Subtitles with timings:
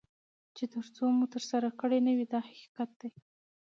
[0.55, 3.09] چې تر څو مو ترسره کړي نه وي دا حقیقت دی.